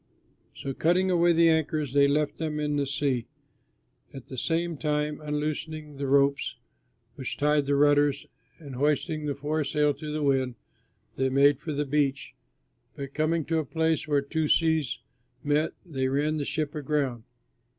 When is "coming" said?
13.13-13.45